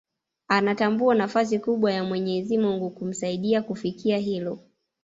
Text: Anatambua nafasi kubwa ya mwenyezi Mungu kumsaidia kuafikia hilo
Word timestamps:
Anatambua 0.47 1.15
nafasi 1.15 1.59
kubwa 1.59 1.91
ya 1.91 2.03
mwenyezi 2.03 2.57
Mungu 2.57 2.89
kumsaidia 2.89 3.61
kuafikia 3.63 4.17
hilo 4.17 4.59